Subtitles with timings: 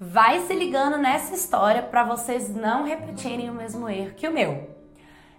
[0.00, 4.70] Vai se ligando nessa história para vocês não repetirem o mesmo erro que o meu.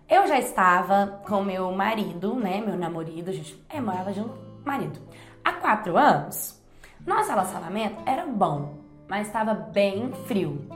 [0.09, 2.59] Eu já estava com meu marido, né?
[2.59, 4.99] Meu namorado, a gente é, morava junto, marido.
[5.45, 6.61] Há quatro anos.
[7.07, 10.67] Nosso relacionamento era bom, mas estava bem frio.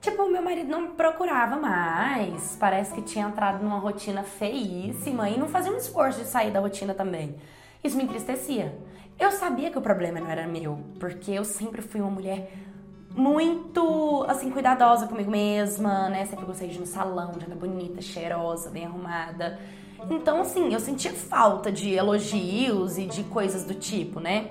[0.00, 5.38] Tipo, meu marido não me procurava mais, parece que tinha entrado numa rotina feíssima e
[5.38, 7.36] não fazia um esforço de sair da rotina também.
[7.84, 8.74] Isso me entristecia.
[9.18, 12.50] Eu sabia que o problema não era meu, porque eu sempre fui uma mulher
[13.16, 16.26] muito, assim, cuidadosa comigo mesma, né?
[16.26, 19.58] Sempre gostei de ir no salão, de andar bonita, cheirosa, bem arrumada.
[20.10, 24.50] Então, assim, eu sentia falta de elogios e de coisas do tipo, né?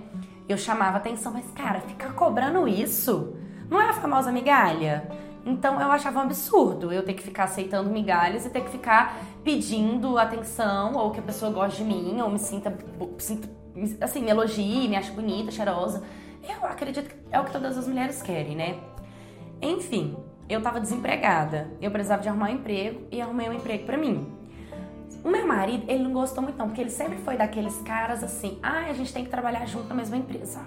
[0.49, 3.35] Eu chamava atenção, mas, cara, ficar cobrando isso
[3.69, 5.07] não é a famosa migalha?
[5.45, 9.19] Então eu achava um absurdo eu ter que ficar aceitando migalhas e ter que ficar
[9.43, 12.75] pedindo atenção ou que a pessoa goste de mim ou me sinta,
[13.19, 13.47] sinta
[14.01, 16.01] assim, me elogie, me ache bonita, cheirosa.
[16.47, 18.77] Eu acredito que é o que todas as mulheres querem, né?
[19.61, 20.15] Enfim,
[20.47, 21.71] eu tava desempregada.
[21.81, 24.31] Eu precisava de arrumar um emprego e arrumei um emprego para mim.
[25.23, 28.59] O meu marido, ele não gostou muito não, porque ele sempre foi daqueles caras assim,
[28.61, 30.61] ah, a gente tem que trabalhar junto na mesma empresa.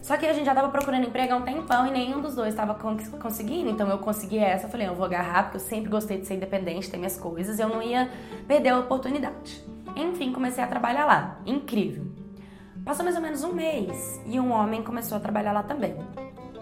[0.00, 2.48] Só que a gente já tava procurando emprego há um tempão e nenhum dos dois
[2.48, 4.66] estava conseguindo, então eu consegui essa.
[4.66, 7.68] Falei, eu vou agarrar, porque eu sempre gostei de ser independente, ter minhas coisas, eu
[7.68, 8.10] não ia
[8.48, 9.64] perder a oportunidade.
[9.94, 11.40] Enfim, comecei a trabalhar lá.
[11.46, 12.11] Incrível.
[12.84, 15.94] Passou mais ou menos um mês e um homem começou a trabalhar lá também.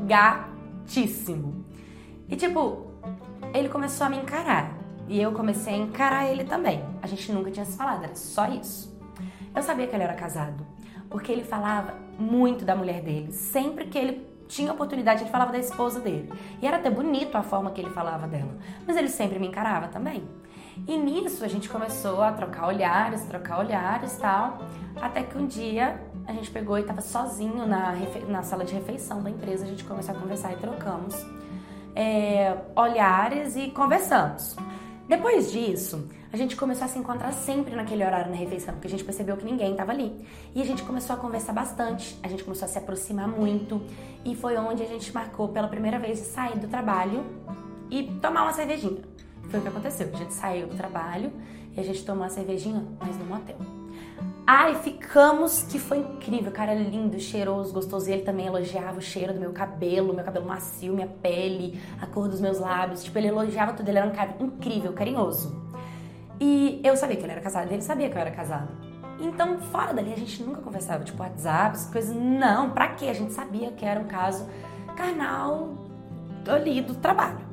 [0.01, 1.65] Gatíssimo.
[2.29, 2.91] E tipo,
[3.55, 4.77] ele começou a me encarar.
[5.09, 6.85] E eu comecei a encarar ele também.
[7.03, 8.97] A gente nunca tinha se falado, era só isso.
[9.55, 10.65] Eu sabia que ele era casado,
[11.09, 13.33] porque ele falava muito da mulher dele.
[13.33, 16.31] Sempre que ele tinha oportunidade, ele falava da esposa dele.
[16.61, 18.57] E era até bonito a forma que ele falava dela.
[18.87, 20.23] Mas ele sempre me encarava também.
[20.87, 24.59] E nisso a gente começou a trocar olhares, trocar olhares tal.
[25.01, 27.93] Até que um dia a gente pegou e estava sozinho na,
[28.29, 29.65] na sala de refeição da empresa.
[29.65, 31.27] A gente começou a conversar e trocamos
[31.95, 34.55] é, olhares e conversamos.
[35.09, 38.91] Depois disso, a gente começou a se encontrar sempre naquele horário na refeição, porque a
[38.91, 40.25] gente percebeu que ninguém estava ali.
[40.55, 43.83] E a gente começou a conversar bastante, a gente começou a se aproximar muito,
[44.25, 47.25] e foi onde a gente marcou pela primeira vez de sair do trabalho
[47.91, 49.03] e tomar uma cervejinha.
[49.49, 50.09] Foi o que aconteceu.
[50.15, 51.33] A gente saiu do trabalho
[51.77, 53.80] e a gente tomou uma cervejinha, mas no motel.
[54.47, 58.11] Ai, ficamos que foi incrível, cara lindo, cheiroso, gostoso.
[58.11, 62.07] E ele também elogiava o cheiro do meu cabelo, meu cabelo macio, minha pele, a
[62.07, 63.05] cor dos meus lábios.
[63.05, 65.55] Tipo, ele elogiava tudo, ele era um cara incrível, carinhoso.
[66.41, 68.69] E eu sabia que ele era casado, ele sabia que eu era casada.
[69.21, 72.17] Então, fora dali, a gente nunca conversava, tipo, WhatsApp, coisas.
[72.17, 73.07] Não, pra quê?
[73.07, 74.49] A gente sabia que era um caso
[74.97, 75.75] carnal
[76.49, 77.50] ali do trabalho.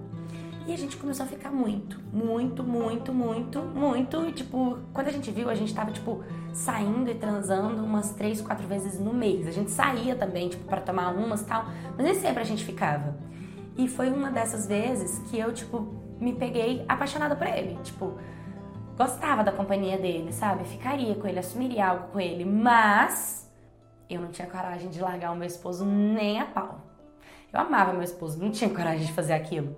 [0.68, 4.26] E a gente começou a ficar muito, muito, muito, muito, muito.
[4.26, 8.42] E, tipo, quando a gente viu, a gente tava, tipo, saindo e transando umas três,
[8.42, 9.48] quatro vezes no mês.
[9.48, 11.68] A gente saía também, tipo, para tomar umas e tal.
[11.96, 13.16] Mas nem sempre a gente ficava.
[13.78, 15.88] E foi uma dessas vezes que eu, tipo,
[16.20, 17.80] me peguei apaixonada por ele.
[17.82, 18.20] Tipo,
[18.98, 20.66] gostava da companhia dele, sabe?
[20.66, 22.44] Ficaria com ele, assumiria algo com ele.
[22.44, 23.50] Mas
[24.10, 26.82] eu não tinha coragem de largar o meu esposo nem a pau.
[27.54, 29.78] Eu amava meu esposo, não tinha coragem de fazer aquilo.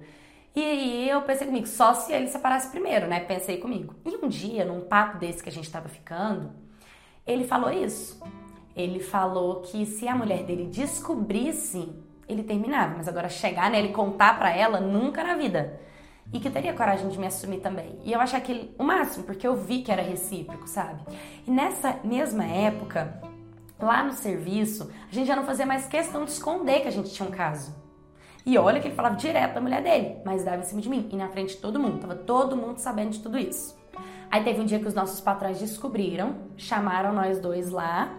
[0.60, 3.22] E aí eu pensei comigo, só se ele separasse primeiro, né?
[3.22, 3.96] Pensei comigo.
[4.06, 6.52] E um dia, num papo desse que a gente tava ficando,
[7.26, 8.22] ele falou isso.
[8.76, 11.88] Ele falou que se a mulher dele descobrisse,
[12.28, 15.80] ele terminava, mas agora chegar nele contar para ela, nunca na vida.
[16.34, 17.98] E que teria coragem de me assumir também.
[18.04, 21.04] E eu achei aquele o máximo, porque eu vi que era recíproco, sabe?
[21.48, 23.18] E nessa mesma época,
[23.80, 27.14] lá no serviço, a gente já não fazia mais questão de esconder que a gente
[27.14, 27.79] tinha um caso.
[28.50, 31.08] E olha que ele falava direto da mulher dele, mas dava em cima de mim
[31.12, 32.00] e na frente de todo mundo.
[32.00, 33.78] Tava todo mundo sabendo de tudo isso.
[34.32, 38.12] Aí teve um dia que os nossos patrões descobriram, chamaram nós dois lá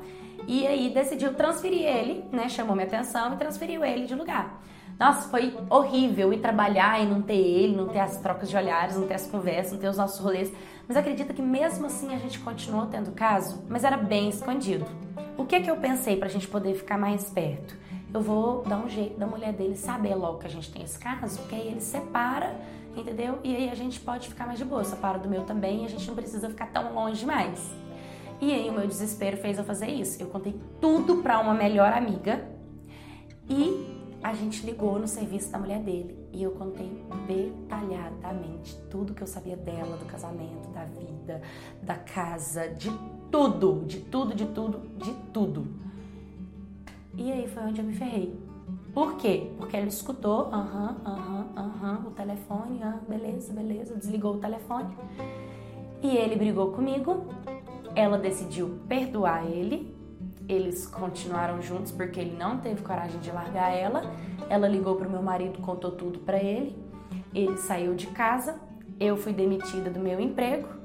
[0.47, 2.49] e aí decidiu transferir ele, né?
[2.49, 4.63] Chamou minha atenção e transferiu ele de lugar.
[4.97, 8.97] Nossa, foi horrível ir trabalhar e não ter ele, não ter as trocas de olhares,
[8.97, 10.53] não ter as conversas, não ter os nossos rolês.
[10.87, 14.87] Mas acredita que mesmo assim a gente continuou tendo caso, mas era bem escondido.
[15.37, 17.75] O que é que eu pensei pra gente poder ficar mais perto?
[18.13, 20.99] Eu vou dar um jeito da mulher dele saber logo que a gente tem esse
[20.99, 22.55] caso, porque aí ele separa,
[22.97, 23.39] entendeu?
[23.45, 25.89] E aí a gente pode ficar mais de boa, separa do meu também e a
[25.89, 27.71] gente não precisa ficar tão longe mais.
[28.41, 30.21] E aí o meu desespero fez eu fazer isso.
[30.21, 32.49] Eu contei tudo para uma melhor amiga
[33.49, 39.23] e a gente ligou no serviço da mulher dele e eu contei detalhadamente tudo que
[39.23, 41.41] eu sabia dela, do casamento, da vida,
[41.83, 42.91] da casa, de
[43.31, 45.90] tudo, de tudo, de tudo, de tudo.
[47.21, 48.35] E aí foi onde eu me ferrei.
[48.95, 49.51] Por quê?
[49.59, 54.97] Porque ela escutou, aham, aham, aham, o telefone, ah, beleza, beleza, desligou o telefone.
[56.03, 57.27] E ele brigou comigo,
[57.95, 59.95] ela decidiu perdoar ele,
[60.49, 64.03] eles continuaram juntos porque ele não teve coragem de largar ela.
[64.49, 66.75] Ela ligou pro meu marido, contou tudo para ele.
[67.35, 68.59] Ele saiu de casa,
[68.99, 70.81] eu fui demitida do meu emprego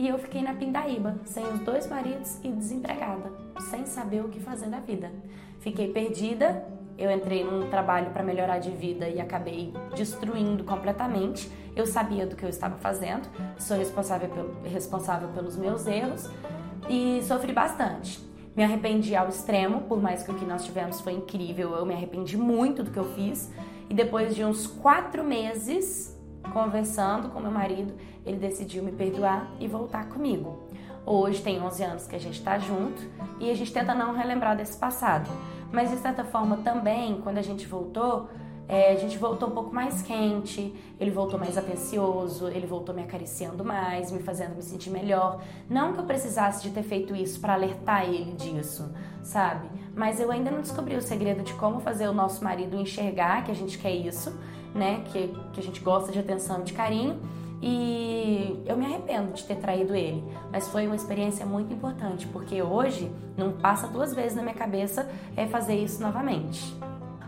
[0.00, 3.30] e eu fiquei na pindaíba, sem os dois maridos e desempregada,
[3.70, 5.12] sem saber o que fazer na vida.
[5.58, 6.66] Fiquei perdida,
[6.96, 11.52] eu entrei num trabalho para melhorar de vida e acabei destruindo completamente.
[11.76, 14.30] Eu sabia do que eu estava fazendo, sou responsável,
[14.64, 16.30] responsável pelos meus erros
[16.88, 18.26] e sofri bastante.
[18.56, 21.92] Me arrependi ao extremo, por mais que o que nós tivemos foi incrível, eu me
[21.92, 23.52] arrependi muito do que eu fiz.
[23.90, 26.18] E depois de uns quatro meses
[26.52, 27.92] conversando com meu marido,
[28.24, 30.68] ele decidiu me perdoar e voltar comigo.
[31.04, 33.02] Hoje tem 11 anos que a gente está junto
[33.38, 35.30] e a gente tenta não relembrar desse passado.
[35.72, 38.28] Mas de certa forma também, quando a gente voltou,
[38.68, 43.02] é, a gente voltou um pouco mais quente, ele voltou mais atencioso, ele voltou me
[43.02, 45.42] acariciando mais, me fazendo me sentir melhor.
[45.68, 48.92] Não que eu precisasse de ter feito isso para alertar ele disso,
[49.24, 49.68] sabe?
[49.92, 53.50] Mas eu ainda não descobri o segredo de como fazer o nosso marido enxergar que
[53.50, 54.38] a gente quer isso,
[54.74, 55.02] né?
[55.06, 57.20] Que, que a gente gosta de atenção, de carinho.
[57.62, 62.62] E eu me arrependo de ter traído ele, mas foi uma experiência muito importante, porque
[62.62, 66.74] hoje não passa duas vezes na minha cabeça é fazer isso novamente.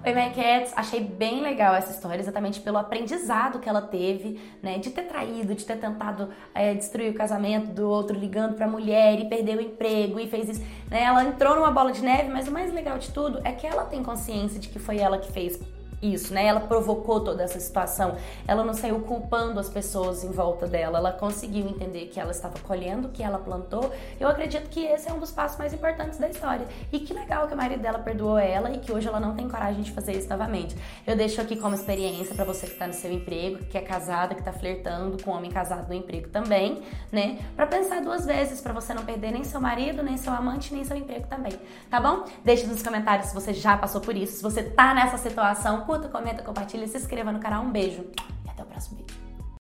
[0.04, 4.78] Oi, My Cats, achei bem legal essa história, exatamente pelo aprendizado que ela teve, né,
[4.78, 9.20] de ter traído, de ter tentado é, destruir o casamento do outro, ligando pra mulher
[9.20, 10.60] e perdeu o emprego e fez isso.
[10.90, 11.04] Né?
[11.04, 13.84] Ela entrou numa bola de neve, mas o mais legal de tudo é que ela
[13.84, 15.60] tem consciência de que foi ela que fez
[16.02, 16.46] isso, né?
[16.46, 18.16] Ela provocou toda essa situação.
[18.46, 20.98] Ela não saiu culpando as pessoas em volta dela.
[20.98, 23.92] Ela conseguiu entender que ela estava colhendo que ela plantou.
[24.18, 26.66] Eu acredito que esse é um dos passos mais importantes da história.
[26.92, 29.48] E que legal que o marido dela perdoou ela e que hoje ela não tem
[29.48, 30.76] coragem de fazer isso novamente.
[31.06, 34.34] Eu deixo aqui como experiência para você que está no seu emprego, que é casada,
[34.34, 37.38] que está flertando com um homem casado no emprego também, né?
[37.54, 40.84] Para pensar duas vezes para você não perder nem seu marido, nem seu amante, nem
[40.84, 41.52] seu emprego também,
[41.90, 42.24] tá bom?
[42.44, 46.08] Deixe nos comentários se você já passou por isso, se você tá nessa situação curta,
[46.08, 47.62] comenta, compartilha, se inscreva no canal.
[47.62, 48.02] Um beijo!